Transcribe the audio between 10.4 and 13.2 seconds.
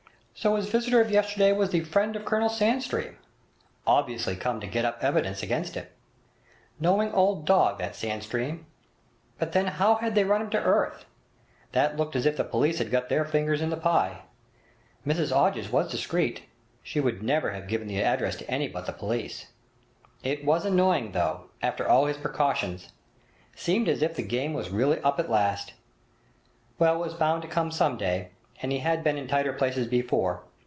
him to earth? That looked as if the police had got